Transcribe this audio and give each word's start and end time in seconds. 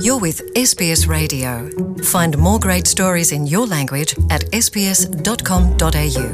You're 0.00 0.18
with 0.20 0.42
SBS 0.54 1.06
Radio. 1.08 1.68
Find 2.02 2.36
more 2.38 2.58
great 2.58 2.86
stories 2.86 3.32
in 3.32 3.46
your 3.46 3.66
language 3.66 4.14
at 4.30 4.42
sbs.com.au. 4.52 6.28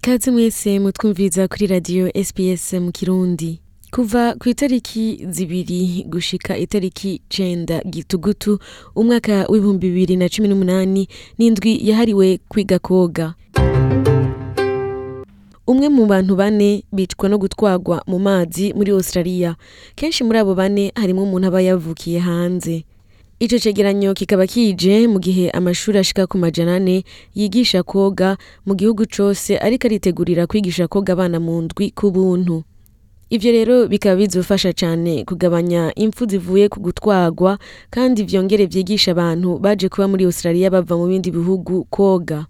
kaze 0.00 0.30
mwese 0.30 0.78
mutwumviriza 0.80 1.48
kuri 1.48 1.66
radiyo 1.66 2.12
sps 2.24 2.72
mu 2.72 2.92
kirundi 2.92 3.60
kuva 3.90 4.34
ku 4.34 4.48
itariki 4.48 5.26
zibiri 5.30 6.04
gushika 6.08 6.56
itariki 6.58 7.20
cenda 7.28 7.80
gitugutu 7.84 8.58
umwaka 8.96 9.46
w'ibihumbi 9.48 9.88
bibiri 9.88 10.16
na 10.16 10.28
cumi 10.28 10.48
n'umunani 10.48 11.08
n'indwi 11.38 11.88
yahariwe 11.88 12.38
kwiga 12.48 12.78
koga 12.78 13.34
umwe 15.68 15.88
mu 15.88 16.06
bantu 16.08 16.32
bane 16.40 16.82
bicwa 16.92 17.28
no 17.28 17.36
gutwarwa 17.38 18.02
mu 18.10 18.18
mazi 18.18 18.72
muri 18.76 18.90
australia. 18.92 19.56
Kenshi 19.94 20.24
muri 20.24 20.38
abo 20.40 20.54
bane 20.54 20.92
harimo 20.96 21.22
umuntu 21.22 21.46
aba 21.48 21.60
yavukiye 21.60 22.18
hanze. 22.18 22.84
Ico 23.38 23.58
cegeranyo 23.58 24.14
kikaba 24.18 24.46
kije 24.46 25.06
mu 25.06 25.18
gihe 25.22 25.50
amashuri 25.50 25.98
ashika 25.98 26.26
ku 26.26 26.38
majana 26.38 26.74
ane 26.80 27.04
yigisha 27.38 27.82
koga 27.82 28.36
mu 28.66 28.74
gihugu 28.74 29.06
cose 29.06 29.54
ariko 29.58 29.86
aritegurira 29.86 30.46
kwigisha 30.50 30.88
koga 30.88 31.12
abana 31.14 31.38
mu 31.40 31.62
ndwi 31.62 31.90
ku 31.94 32.10
buntu 32.10 32.64
ivyo 33.30 33.52
rero 33.52 33.86
bikaba 33.86 34.16
bizofasha 34.16 34.72
cane 34.72 35.22
kugabanya 35.24 35.92
impfu 35.94 36.26
zivuye 36.26 36.66
ku 36.68 36.80
gutwarwa 36.80 37.58
kandi 37.94 38.24
vyongere 38.26 38.66
vyigisha 38.66 39.12
abantu 39.14 39.58
baje 39.62 39.86
kuba 39.88 40.08
muri 40.08 40.24
australia 40.26 40.70
bava 40.72 40.96
mu 40.98 41.06
bindi 41.06 41.30
bihugu 41.30 41.84
koga. 41.92 42.46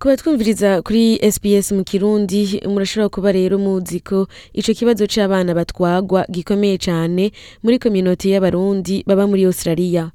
Kuba 0.00 0.16
twumviriza 0.16 0.82
kuri 0.82 1.18
sps 1.32 1.72
mu 1.72 1.84
kirundi 1.84 2.60
murashobora 2.68 3.08
kuba 3.08 3.32
rero 3.32 3.58
muzi 3.58 4.00
ko 4.00 4.26
ico 4.52 4.72
kibazo 4.74 5.04
c'abana 5.06 5.54
batwagwa 5.54 6.24
gikomeye 6.30 6.78
cane 6.78 7.32
muri 7.62 7.78
kominoti 7.78 8.30
y'abarundi 8.32 9.04
baba 9.06 9.26
muri 9.26 9.44
australia. 9.44 10.10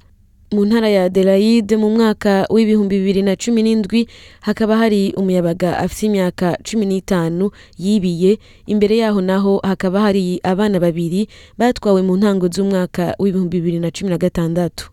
Mu 0.52 0.64
ntara 0.64 0.88
ya 0.88 1.04
adelaide 1.04 1.76
mu 1.76 1.90
mwaka 1.90 2.46
w'ibihumbi 2.50 2.98
bibiri 2.98 3.22
na 3.22 3.34
cumi 3.36 3.62
n'indwi 3.62 4.06
hakaba 4.40 4.76
hari 4.78 5.12
umuyabaga 5.18 5.78
afise 5.78 6.06
imyaka 6.06 6.58
cumi 6.62 6.86
n'itanu 6.86 7.50
yibiye. 7.78 8.38
Imbere 8.66 8.96
yaho 8.96 9.20
naho 9.20 9.58
hakaba 9.62 10.00
hari 10.00 10.38
abana 10.42 10.78
babiri 10.80 11.26
batwawe 11.58 12.02
mu 12.02 12.16
ntango 12.16 12.46
z'umwaka 12.48 13.14
w'ibihumbi 13.18 13.58
bibiri 13.58 13.78
na 13.82 13.90
cumi 13.90 14.10
na 14.10 14.18
gatandatu. 14.18 14.90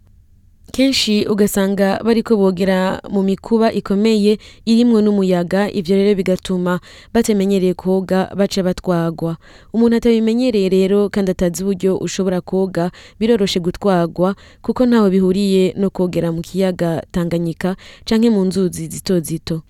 Kenshi 0.72 1.26
ugasanga 1.30 2.00
bariko 2.04 2.38
bogera 2.38 3.02
mu 3.10 3.24
mikuba 3.24 3.72
ikomeye 3.72 4.38
irimwo 4.66 5.02
n'umuyaga 5.02 5.70
ivyo 5.72 5.96
rero 5.96 6.16
bigatuma 6.16 6.80
batamenyereye 7.14 7.74
koga 7.74 8.30
baca 8.36 8.64
batwagwa. 8.64 9.38
Umuntu 9.74 9.96
atabimenyereye 9.98 10.70
rero 10.70 11.10
kandi 11.10 11.32
atazi 11.32 11.64
uburyo 11.64 11.98
ushobora 11.98 12.42
koga 12.42 12.92
biroroshe 13.20 13.60
gutwagwa 13.60 14.36
kuko 14.62 14.86
ntaho 14.86 15.10
bihuriye 15.10 15.74
no 15.78 15.90
kogera 15.90 16.32
mu 16.32 16.42
kiyaga 16.42 17.04
tanganyika 17.12 17.76
canke 18.06 18.30
mu 18.30 18.46
nzuzi 18.46 18.88
zito 18.88 19.20
zito. 19.20 19.62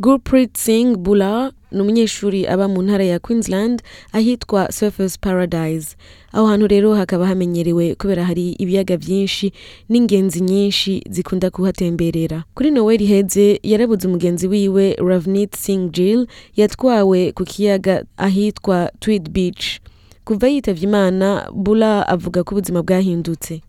Gurpreet 0.00 0.56
Singh 0.56 0.96
Bula 0.96 1.52
ni 1.72 1.80
umunyeshuri 1.80 2.46
aba 2.46 2.68
mu 2.68 2.82
ntara 2.82 3.04
ya 3.04 3.18
Queensland 3.18 3.82
ahitwa 4.12 4.72
Surfers 4.72 5.18
Paradise. 5.18 5.96
Aho 6.32 6.46
hantu 6.46 6.66
rero 6.66 6.94
hakaba 6.94 7.26
hamenyerewe 7.26 7.94
kubera 7.94 8.24
hari 8.24 8.52
ibiyaga 8.52 8.96
vyinshi 8.96 9.52
n'ingenzi 9.88 10.40
nyinshi 10.40 11.02
zikunda 11.10 11.50
kuhatemberera. 11.50 12.44
Kuri 12.54 12.70
Noel 12.70 13.00
iheze 13.02 13.60
yarabuze 13.62 14.08
umugenzi 14.08 14.46
wiwe 14.48 14.94
Ravneet 14.98 15.56
Singh 15.56 15.90
Gill 15.90 16.26
yatwawe 16.56 17.32
ku 17.32 17.44
kiyaga 17.44 18.04
ahitwa 18.16 18.92
Tweed 19.00 19.30
Beach. 19.30 19.80
Kuva 20.24 20.48
yitavye 20.48 20.84
Imana, 20.88 21.50
Bula 21.54 22.06
avuga 22.08 22.44
ko 22.44 22.54
ubuzima 22.54 22.82
bwahindutse. 22.82 23.60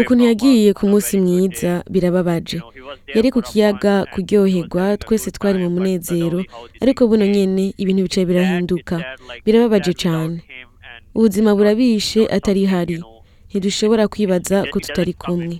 Ukuntu 0.00 0.24
yagiye 0.24 0.72
ku 0.72 0.84
munsi 0.86 1.16
day. 1.20 1.82
birababaje. 1.90 2.58
Yari 3.16 3.30
ku 3.30 3.40
kiyaga 3.42 4.04
kuryoherwa 4.12 4.96
twese 5.02 5.30
twari 5.30 5.58
mu 5.58 5.70
munezero. 5.74 6.44
ariko 6.82 7.00
buno 7.08 7.26
nyene 7.26 7.74
ibintu 7.82 8.02
bicaye 8.06 8.26
birahinduka. 8.26 8.94
birababaje 9.44 9.92
and 10.08 10.42
ubuzima 11.14 11.54
burabishe 11.54 12.26
atari 12.36 12.64
hari 12.66 12.98
ntidushobora 13.48 14.08
kwibaza 14.08 14.56
ko 14.70 14.76
tutari 14.80 15.12
kumwe. 15.14 15.58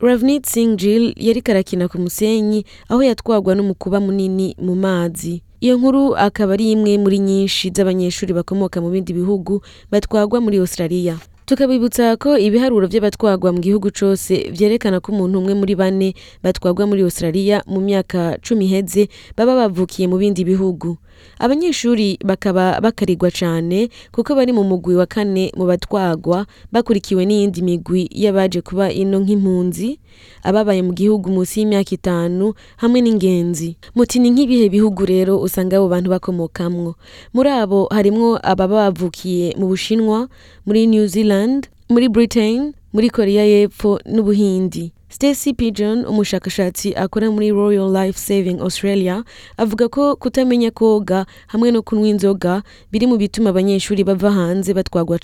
Ravneet 0.00 0.46
Singh 0.46 0.76
Gill 0.78 1.14
yariko 1.16 1.50
arakina 1.50 1.88
ku 1.88 1.98
musenyi 1.98 2.64
aho 2.90 3.02
yatwagwa 3.02 3.54
n'umukuba 3.54 4.00
munini 4.00 4.54
mu 4.58 4.74
mazi. 4.74 5.42
Iyo 5.62 5.78
nkuru 5.78 6.16
akaba 6.18 6.52
ari 6.58 6.74
imwe 6.74 6.98
muri 6.98 7.18
nyinshi 7.22 7.70
z'abanyeshuri 7.70 8.34
bakomoka 8.34 8.82
mu 8.82 8.90
bindi 8.90 9.14
bihugu 9.14 9.62
batwagwa 9.92 10.42
muri 10.42 10.58
Australia. 10.58 11.14
Tukabibutsa 11.46 12.16
ko 12.22 12.38
ibiharuro 12.38 12.86
vy'abatwagwa 12.86 13.50
mu 13.54 13.60
gihugu 13.62 13.90
cose 13.94 14.50
vyerekana 14.54 14.98
ko 15.02 15.10
umuntu 15.14 15.38
umwe 15.42 15.54
muri 15.54 15.74
bane 15.74 16.08
batwagwa 16.42 16.86
muri 16.86 17.02
Australia 17.06 17.62
mu 17.66 17.78
myaka 17.82 18.38
cumi 18.42 18.66
iheze 18.66 19.06
baba 19.38 19.54
bavukiye 19.66 20.06
mu 20.10 20.18
bindi 20.18 20.42
bihugu. 20.46 20.98
Abanyeshuri 21.38 22.18
bakaba 22.24 22.80
bakarirwa 22.80 23.30
cane 23.30 23.88
kuko 24.12 24.34
bari 24.34 24.52
mu 24.52 24.64
mugwi 24.64 24.94
wa 24.96 25.06
kane 25.06 25.52
mu 25.56 25.64
batwagwa 25.66 26.46
bakurikiwe 26.72 27.24
n'iyindi 27.26 27.62
migwi 27.62 28.08
y'abaje 28.12 28.60
kuba 28.60 28.92
ino 28.92 29.20
nk'impunzi 29.20 29.98
ababaye 30.42 30.82
mu 30.82 30.92
gihugu 30.92 31.30
munsi 31.30 31.60
y'imyaka 31.60 31.92
itanu 31.94 32.54
hamwe 32.76 33.00
n'ingenzi. 33.00 33.76
Muti 33.94 34.18
ni 34.20 34.30
nk'ibihe 34.30 34.68
bihugu 34.68 35.06
rero 35.06 35.40
usanga 35.40 35.76
abo 35.76 35.88
bantu 35.88 36.10
bakomokamwo. 36.10 36.94
Muri 37.34 37.48
abo 37.50 37.88
harimwo 37.90 38.38
ababa 38.42 38.90
bavukiye 38.92 39.54
mu 39.58 39.66
bushinwa 39.70 40.28
muri 40.66 40.86
new 40.86 41.06
zealand 41.06 41.68
muri 41.88 42.08
britain 42.08 42.72
muri 42.92 43.10
korea 43.10 43.44
y'epfo 43.44 44.00
n'ubuhindi. 44.06 44.92
Stacy 45.12 45.52
Pigeon 45.52 46.04
umushakashatsi 46.08 46.94
akora 46.96 47.28
muri 47.30 47.52
Royal 47.52 47.92
Life 47.92 48.18
Saving 48.18 48.60
Australia 48.64 49.24
avuga 49.60 49.88
ko 49.88 50.16
kutamenya 50.16 50.70
koga 50.70 51.26
hamwe 51.52 51.68
no 51.70 51.82
kunywa 51.84 52.08
inzoga 52.08 52.62
biri 52.92 53.06
mu 53.06 53.16
bituma 53.20 53.50
abanyeshuri 53.52 54.04
bava 54.08 54.30
hanze 54.32 54.72
batwagwa 54.74 55.18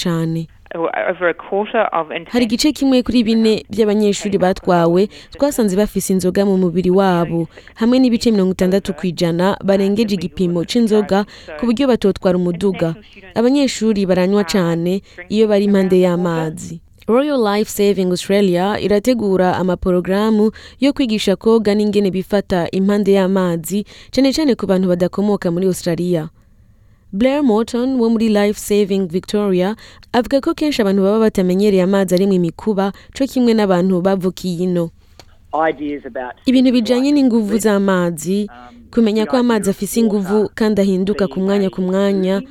of 1.93 2.09
hari 2.29 2.45
igice 2.45 2.73
kimwe 2.73 3.03
kuri 3.03 3.25
bine 3.25 3.65
by'abanyeshuri 3.73 4.37
batwawe 4.39 5.09
twasanze 5.33 5.73
bafise 5.77 6.13
inzoga 6.13 6.45
mu 6.45 6.57
mubiri 6.61 6.91
wabo. 6.93 7.49
Hamwe 7.81 7.97
n'ibice 7.99 8.29
mirongo 8.31 8.53
itandatu 8.53 8.93
ku 8.93 9.07
ijana 9.09 9.57
barengeje 9.65 10.15
igipimo 10.21 10.65
c'inzoga 10.69 11.25
ku 11.57 11.65
buryo 11.67 11.89
batotwara 11.89 12.37
umuduga. 12.37 12.95
Abanyeshuri 13.35 14.05
baranywa 14.07 14.45
cane 14.45 15.01
iyo 15.33 15.49
bari 15.49 15.65
impande 15.65 15.97
y'amazi. 16.05 16.81
Royal 17.09 17.39
Life 17.41 17.71
Saving 17.71 18.11
Australia 18.11 18.81
irategura 18.81 19.57
amaporogaramu 19.57 20.53
yo 20.81 20.93
kwigisha 20.93 21.37
koga 21.37 21.75
n'ingene 21.75 22.11
bifata 22.11 22.71
impande 22.71 23.13
y'amazi 23.13 23.85
cane 24.11 24.33
cane 24.33 24.55
ku 24.55 24.67
bantu 24.67 24.89
badakomoka 24.89 25.51
muri 25.51 25.67
Australia. 25.67 26.29
Blair 27.13 27.43
Morton 27.43 27.97
wo 28.01 28.09
muri 28.11 28.29
Life 28.29 28.61
Saving 28.61 29.09
Victoria 29.09 29.77
avuga 30.13 30.41
ko 30.41 30.55
kenshi 30.55 30.83
abantu 30.83 31.03
baba 31.03 31.19
batamenyereye 31.19 31.83
amazi 31.83 32.15
arimwo 32.15 32.35
imikuba 32.37 32.93
co 33.17 33.25
kimwe 33.27 33.55
n'abantu 33.55 34.01
bavukiye 34.05 34.65
ino. 34.69 34.91
Ibintu 36.47 36.71
bijanye 36.73 37.13
n'inguvu 37.13 37.57
z'amazi 37.59 38.51
kumenya 38.93 39.25
ko 39.27 39.37
amazi 39.41 39.71
afise 39.73 39.97
inguvu 40.01 40.51
kandi 40.55 40.81
ahinduka 40.85 41.25
ku 41.29 41.41
mwanya 41.41 41.71
ku 41.73 41.81
mwanya. 41.81 42.43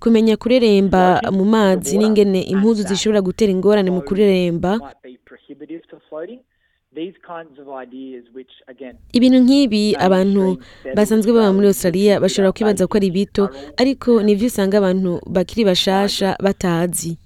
Kumenya 0.00 0.36
kureremba 0.36 1.20
mu 1.32 1.44
mazi 1.44 1.98
n'ingene 1.98 2.40
impuzu 2.52 2.82
zishobora 2.88 3.20
gutera 3.20 3.50
ingorane 3.52 3.90
mu 3.90 4.02
kureremba. 4.02 4.78
ibintu 9.12 9.38
nk'ibi 9.44 9.82
abantu 10.06 10.44
basanzwe 10.96 11.30
baba 11.32 11.52
muri 11.52 11.66
australia 11.68 12.20
bashobora 12.22 12.52
kwibaza 12.52 12.86
ko 12.86 12.94
ari 12.98 13.10
bito 13.10 13.44
ariko 13.76 14.22
nivyo 14.22 14.46
usanga 14.48 14.78
abantu 14.78 15.20
bakiri 15.26 15.62
bashasha 15.68 16.36
batazi. 16.40 17.18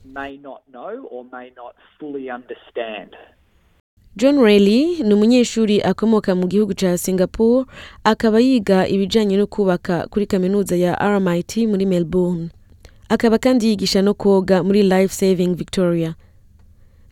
john 4.16 4.36
Reilly 4.44 5.00
ni 5.02 5.14
umunyeshuri 5.14 5.80
akomoka 5.82 6.34
mu 6.34 6.46
gihugu 6.48 6.74
ca 6.74 6.98
singapore 6.98 7.64
akaba 8.04 8.40
yiga 8.40 8.84
ibijanye 8.88 9.36
no 9.36 9.46
kubaka 9.46 10.04
kuri 10.10 10.26
kaminuza 10.26 10.76
ya 10.76 10.92
rmit 11.00 11.56
muri 11.70 11.86
melbourne. 11.86 12.50
Akaba 13.14 13.36
kandi 13.38 13.66
yigisha 13.68 14.00
no 14.02 14.14
koga 14.14 14.62
muri 14.62 14.82
life 14.82 15.12
saving 15.14 15.54
victoria. 15.54 16.14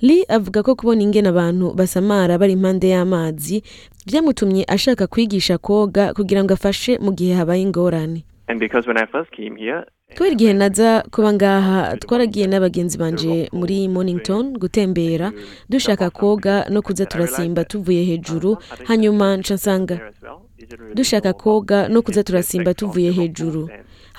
Lee 0.01 0.25
avuga 0.29 0.63
ko 0.63 0.73
kubona 0.75 1.03
ingene 1.03 1.29
abantu 1.29 1.75
basamara 1.77 2.39
bari 2.41 2.53
impande 2.57 2.89
y'amazi 2.89 3.63
vyamutumye 4.07 4.65
ashaka 4.69 5.07
kwigisha 5.07 5.59
koga 5.59 6.15
kugira 6.17 6.41
ngo 6.45 6.53
afashe 6.57 6.97
mu 7.05 7.13
gihe 7.13 7.35
habaye 7.37 7.63
ingorane. 7.63 8.25
Kubera 10.17 10.33
igihe 10.33 10.53
naza 10.53 11.05
kuba 11.13 11.33
ngaha 11.33 11.97
twaragiye 12.03 12.47
n'abagenzi 12.49 12.99
banje 12.99 13.49
muri 13.53 13.89
mornington 13.89 14.57
gutembera 14.59 15.33
dushaka 15.71 16.11
koga 16.11 16.67
no 16.73 16.83
kuza 16.83 17.07
turasimba 17.07 17.65
tuvuye 17.65 18.03
hejuru 18.05 18.57
hanyuma 18.89 19.37
nsanga. 19.37 20.01
Dushaka 20.95 21.33
koga 21.33 21.89
no 21.89 22.03
kuza 22.03 22.23
turasimba 22.25 22.75
tuvuye 22.75 23.11
hejuru. 23.13 23.69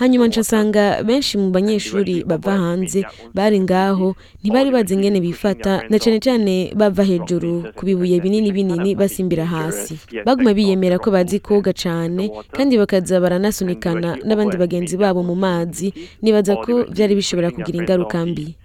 Hanyuma 0.01 0.27
nsanga 0.27 1.03
benshi 1.05 1.37
mu 1.37 1.49
banyeshuri 1.55 2.23
bava 2.29 2.57
hanze 2.57 3.05
bari 3.37 3.59
ngaho 3.65 4.15
ntibari 4.41 4.69
bazi 4.75 4.93
ingene 4.97 5.19
bifata 5.21 5.73
na 5.89 5.97
cane 6.03 6.19
cane 6.25 6.73
bava 6.75 7.03
hejuru 7.05 7.69
ku 7.77 7.85
bibuye 7.85 8.17
binini 8.23 8.49
binini 8.51 8.95
basimbira 8.97 9.45
hasi 9.45 9.93
baguma 10.25 10.53
biyemera 10.57 10.97
ko 10.97 11.11
bazi 11.13 11.37
koga 11.39 11.73
cane 11.73 12.23
kandi 12.51 12.77
bakaza 12.81 13.21
baranasunikana 13.21 14.17
n'abandi 14.25 14.57
bagenzi 14.57 14.97
babo 14.97 15.21
mu 15.23 15.35
mazi 15.37 15.93
nibaza 16.21 16.57
ko 16.65 16.83
vyari 16.89 17.13
bishobora 17.15 17.53
kugira 17.53 17.77
ingaruka 17.77 18.25
mbi 18.25 18.57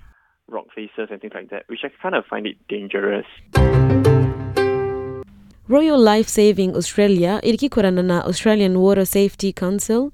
rock 0.49 0.67
faces 0.75 1.11
and 1.11 1.21
things 1.21 1.35
like 1.35 1.49
that, 1.51 1.63
which 1.69 1.83
I 1.85 1.91
kind 2.01 2.15
of 2.15 2.25
find 2.31 2.47
it 2.47 2.57
dangerous. 2.71 3.27
royal 5.69 5.99
life 5.99 6.29
saving 6.31 6.71
australia 6.81 7.41
iriko 7.43 7.67
ikorana 7.67 8.03
na 8.03 8.25
australian 8.25 8.77
water 8.77 9.07
safety 9.07 9.53
council 9.53 10.11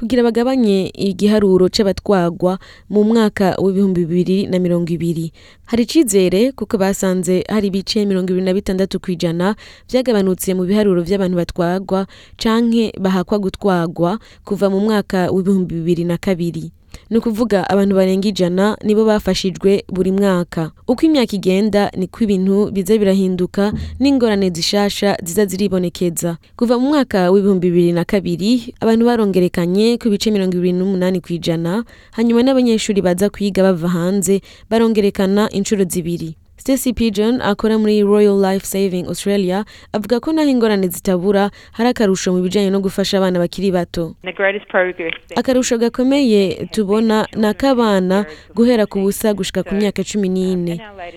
kugira 0.00 0.22
bagabanye 0.24 0.88
igiharuro 0.96 1.68
c'abatwagwa 1.68 2.56
mu 2.88 3.04
mwaka 3.04 3.52
w'ibihumbi 3.60 4.00
bibiri 4.08 4.38
na 4.48 4.56
mirongo 4.58 4.88
ibiri. 4.96 5.28
Hari 5.68 5.82
icizere 5.84 6.52
kuko 6.56 6.80
basanze 6.80 7.44
hari 7.52 7.68
ibice 7.68 8.00
mirongo 8.08 8.32
ibiri 8.32 8.46
na 8.48 8.56
bitandatu 8.56 8.96
kw'ijana 8.96 9.54
vyagabanutse 9.92 10.56
mu 10.56 10.64
biharuro 10.64 11.04
vy'abantu 11.04 11.36
batwagwa 11.36 12.00
canke 12.40 12.96
bahakwa 12.96 13.36
gutwagwa 13.44 14.10
kuva 14.44 14.72
mu 14.72 14.80
mwaka 14.80 15.28
w'ibihumbi 15.28 15.74
bibiri 15.84 16.04
na 16.08 16.16
kabiri. 16.16 16.72
Ni 17.10 17.18
ukuvuga 17.18 17.70
abantu 17.70 17.94
barenga 17.96 18.28
ijana 18.28 18.76
nibo 18.84 19.04
bafashijwe 19.04 19.84
buri 19.92 20.12
mwaka. 20.12 20.70
Uko 20.88 21.02
imyaka 21.06 21.36
igenda 21.36 21.90
niko 21.96 22.24
ibintu 22.24 22.70
biza 22.70 22.98
birahinduka 22.98 23.72
n'ingorane 24.00 24.50
zishasha 24.50 25.16
ziza 25.24 25.46
ziribonekeza. 25.46 26.36
Kuva 26.56 26.78
mu 26.78 26.88
mwaka 26.88 27.30
w'ibihumbi 27.30 27.70
bibiri 27.70 27.92
na 27.92 28.04
kabiri 28.04 28.74
abantu 28.80 29.04
barongerekanye 29.06 29.98
ku 29.98 30.06
bice 30.10 30.30
mirongo 30.30 30.56
ibiri 30.56 30.72
n'umunani 30.72 31.20
ku 31.20 31.32
ijana 31.34 31.84
hanyuma 32.14 32.42
n'abanyeshuri 32.42 33.02
baza 33.02 33.26
kwiga 33.30 33.62
bava 33.62 33.88
hanze 33.88 34.40
barongerekana 34.70 35.50
inshuro 35.50 35.84
zibiri. 35.84 36.36
Stacy 36.60 36.92
Pigeon 36.92 37.40
akora 37.40 37.78
muri 37.78 38.02
Royal 38.02 38.36
Life 38.36 38.66
Saving 38.66 39.06
Australia 39.08 39.64
avuga 39.96 40.20
ko 40.20 40.32
naho 40.32 40.48
ingorane 40.48 40.88
zitabura 40.88 41.50
hari 41.72 41.88
akarusho 41.88 42.32
mu 42.36 42.42
bijanye 42.44 42.68
no 42.70 42.80
gufasha 42.84 43.16
abana 43.16 43.38
bakiri 43.40 43.72
bato. 43.72 44.12
Akarusho 45.36 45.78
gakomeye 45.78 46.68
tubona 46.72 47.24
ni 47.36 47.46
ak'abana 47.48 48.26
guhera 48.54 48.84
ku 48.86 49.00
busa 49.00 49.32
gushika 49.32 49.62
ku 49.64 49.72
myaka 49.74 50.04
cumi 50.04 50.28
n'ine. 50.28 50.76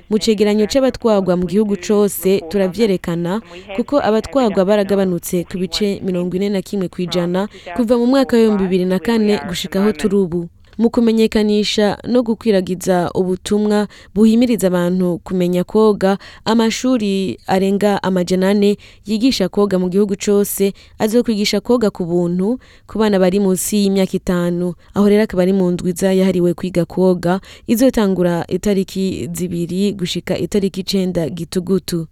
Mu 0.10 0.16
cegeranyo 0.16 0.64
c'abatwagwa 0.72 1.36
mu 1.36 1.44
gihugu 1.46 1.76
cose 1.76 2.40
turavyerekana 2.48 3.42
kuko 3.76 4.00
abatwagwa 4.00 4.64
baragabanutse 4.66 5.44
ku 5.44 5.60
bice 5.60 6.00
mirongo 6.00 6.40
ine 6.40 6.50
na 6.56 6.62
kimwe 6.64 6.88
kw'ijana 6.88 7.52
kuva 7.76 8.00
mu 8.00 8.08
mwaka 8.08 8.38
w'ibihumbi 8.40 8.64
bibiri 8.64 8.86
na 8.88 9.00
kane 9.00 9.44
gushika 9.48 9.84
aho 9.84 9.92
turi 9.92 10.16
ubu. 10.16 10.48
Mu 10.78 10.90
kumenyekanisha 10.90 11.98
no 12.08 12.24
gukwiragiza 12.24 13.12
ubutumwa 13.16 13.88
buhimiriza 14.16 14.68
abantu 14.68 15.18
kumenya 15.24 15.64
koga. 15.64 16.18
Amashuri 16.46 17.38
arenga 17.48 18.04
amajana 18.04 18.50
ane 18.50 18.78
yigisha 19.06 19.50
koga 19.50 19.80
mu 19.80 19.90
gihugu 19.90 20.16
cose 20.26 20.74
azokwigisha 21.00 21.62
koga 21.62 21.90
ku 21.90 22.06
buntu 22.06 22.60
ku 22.88 22.98
bana 23.00 23.20
bari 23.20 23.40
munsi 23.40 23.78
y'imyaka 23.84 24.14
itanu. 24.18 24.74
Aho 24.94 25.10
rero 25.10 25.24
akaba 25.24 25.44
ari 25.44 25.54
mu 25.54 25.72
ndwiza 25.72 26.14
yahariwe 26.14 26.54
kwiga 26.54 26.86
koga 26.86 27.40
izotangura 27.68 28.46
itariki 28.48 29.30
zibiri 29.34 29.94
gushika 29.94 30.38
itariki 30.38 30.82
icenda 30.82 31.30
gitugutu. 31.30 32.08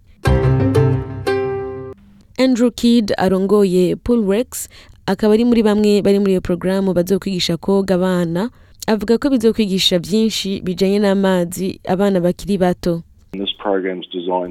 Andrew 2.38 2.70
Kidd 2.70 3.12
arongoye 3.18 3.96
Poolrex 3.96 4.68
akaba 5.06 5.34
ari 5.34 5.44
muri 5.44 5.62
bamwe 5.62 6.02
bari 6.02 6.18
muri 6.18 6.32
iyo 6.32 6.40
porogaramu 6.40 6.92
bazokwigisha 6.94 7.56
koga 7.56 7.94
abana 7.94 8.50
avuga 8.86 9.18
ko 9.18 9.30
bizokwigisha 9.30 9.98
byinshi 9.98 10.60
bijanye 10.64 10.98
n'amazi 10.98 11.80
abana 11.88 12.20
bakiri 12.20 12.58
bato. 12.58 13.02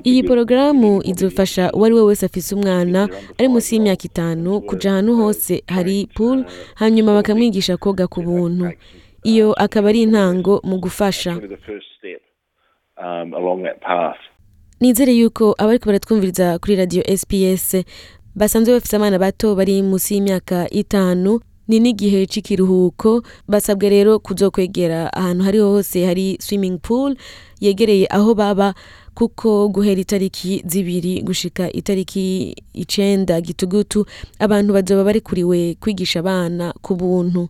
Iyi 0.03 0.23
porogaramu 0.23 1.01
izofasha 1.03 1.71
uwo 1.73 1.85
ari 1.85 1.95
we 1.95 2.01
wese 2.01 2.25
afise 2.25 2.55
umwana 2.55 3.09
ari 3.37 3.47
munsi 3.47 3.75
y'imyaka 3.75 4.03
itanu 4.05 4.61
kuja 4.61 4.91
ahantu 4.91 5.15
hose 5.15 5.63
hari 5.67 6.07
pool 6.15 6.45
hanyuma 6.75 7.13
bakamwigisha 7.13 7.77
koga 7.77 8.07
ku 8.07 8.21
buntu. 8.21 8.71
iyo 9.23 9.53
akaba 9.53 9.89
ari 9.89 10.01
intango 10.01 10.61
mu 10.63 10.77
gufasha. 10.81 11.37
Um, 13.01 13.33
nizere 14.81 15.13
yuko 15.13 15.55
abariko 15.57 15.85
baratwumviriza 15.85 16.59
kuri 16.59 16.75
radio 16.75 17.03
sps 17.17 17.85
basanzwe 18.35 18.73
bafise 18.73 18.95
abana 18.95 19.19
bato 19.19 19.55
bari 19.55 19.81
munsi 19.81 20.13
y'imyaka 20.15 20.69
itanu 20.69 21.39
ni 21.67 21.79
n'igihe 21.79 22.25
c'ikiruhuko. 22.25 23.23
Basabwe 23.47 23.89
rero 23.89 24.19
kuzokwegera 24.19 25.13
ahantu 25.13 25.43
hariho 25.43 25.69
hose 25.71 26.05
hari 26.05 26.37
swimming 26.41 26.77
pool 26.79 27.15
yegereye 27.59 28.07
aho 28.09 28.35
baba 28.35 28.73
kuko 29.13 29.69
guhera 29.69 30.01
itariki 30.01 30.63
zibiri 30.65 31.21
gushika 31.21 31.71
itariki 31.71 32.55
icenda 32.73 33.41
gitugutu 33.41 34.05
abantu 34.39 34.73
bazoba 34.73 35.03
barikuriwe 35.03 35.75
kwigisha 35.79 36.19
abana 36.19 36.73
ku 36.81 36.95
buntu. 36.95 37.49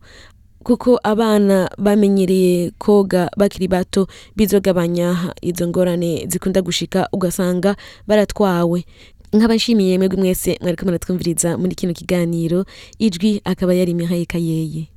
Kuko 0.63 1.00
abana 1.04 1.69
bamenyereye 1.77 2.72
koga 2.77 3.30
bakiri 3.38 3.68
bato 3.68 4.07
bizogabanya 4.36 5.34
izo 5.42 5.68
ngorane 5.68 6.25
zikunda 6.30 6.62
gushika 6.62 7.10
ugasanga 7.13 7.75
baratwawe. 8.07 8.86
Nk'abashimiye 9.33 9.98
mwebwe 9.98 10.18
mwese 10.18 10.57
mwariko 10.62 10.86
muratwumviriza 10.86 11.57
muri 11.57 11.75
kino 11.75 11.94
kiganiro 11.94 12.66
ijwi 13.00 13.42
akaba 13.45 13.74
yari 13.74 13.94
mihaye 13.94 14.25
Kayeye 14.25 14.88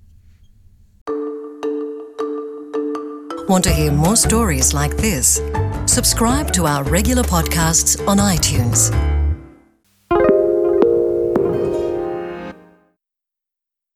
Want 3.49 3.63
to 3.65 3.71
hear 3.71 3.93
more 3.93 4.17
stories 4.17 4.73
like 4.73 4.97
this? 4.97 5.39
Subscribe 5.85 6.51
to 6.53 6.67
our 6.67 6.83
regular 6.85 7.23
podcasts 7.23 8.01
on 8.09 8.17
iTunes. 8.17 8.91